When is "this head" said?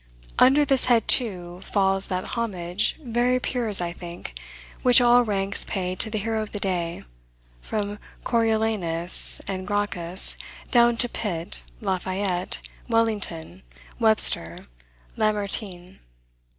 0.65-1.07